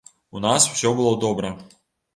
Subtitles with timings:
[0.37, 1.57] У нас усё было добра.